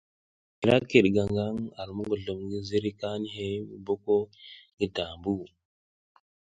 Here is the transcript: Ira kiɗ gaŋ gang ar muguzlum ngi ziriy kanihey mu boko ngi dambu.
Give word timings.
Ira 0.61 0.75
kiɗ 0.89 1.05
gaŋ 1.15 1.29
gang 1.37 1.59
ar 1.79 1.89
muguzlum 1.97 2.39
ngi 2.45 2.59
ziriy 2.67 2.95
kanihey 2.99 3.55
mu 3.67 3.75
boko 3.85 4.15
ngi 4.75 4.87
dambu. 4.95 5.35